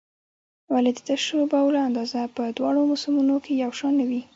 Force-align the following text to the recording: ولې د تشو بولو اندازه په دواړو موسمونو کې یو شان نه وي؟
ولې 0.73 0.91
د 0.95 0.99
تشو 1.07 1.39
بولو 1.51 1.79
اندازه 1.87 2.21
په 2.35 2.43
دواړو 2.57 2.81
موسمونو 2.91 3.35
کې 3.43 3.53
یو 3.63 3.71
شان 3.79 3.93
نه 3.99 4.05
وي؟ 4.09 4.21